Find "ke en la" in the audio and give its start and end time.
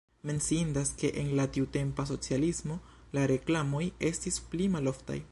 0.93-1.45